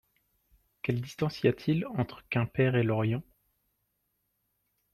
Quelle 0.81 0.99
distance 0.99 1.43
y 1.43 1.47
a-t-il 1.47 1.85
entre 1.85 2.27
Quimper 2.29 2.75
et 2.75 2.81
Lorient? 2.81 3.21